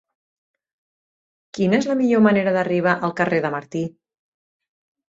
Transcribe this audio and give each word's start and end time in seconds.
Quina 1.59 1.79
és 1.79 1.89
la 1.91 1.97
millor 2.01 2.25
manera 2.31 2.57
d'arribar 2.59 2.97
al 3.09 3.17
carrer 3.23 3.45
de 3.49 3.55
Martí? 3.61 3.87